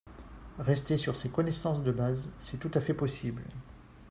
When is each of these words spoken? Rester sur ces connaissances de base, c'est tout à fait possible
Rester 0.57 0.97
sur 0.97 1.15
ces 1.15 1.29
connaissances 1.29 1.83
de 1.83 1.91
base, 1.91 2.31
c'est 2.39 2.57
tout 2.59 2.71
à 2.73 2.81
fait 2.81 2.95
possible 2.95 3.43